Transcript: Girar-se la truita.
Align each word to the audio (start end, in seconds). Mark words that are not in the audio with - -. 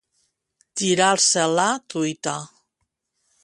Girar-se 0.81 1.45
la 1.59 1.67
truita. 1.93 2.37